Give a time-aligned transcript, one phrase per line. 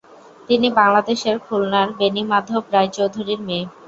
[0.49, 3.65] তিনি বাংলাদেশের খুলনার বেণীমাধব রায়চৌধুরীর মেয়ে।